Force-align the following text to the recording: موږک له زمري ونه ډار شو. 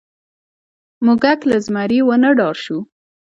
موږک 1.05 1.39
له 1.51 1.57
زمري 1.65 1.99
ونه 2.03 2.29
ډار 2.37 2.55
شو. 2.63 2.77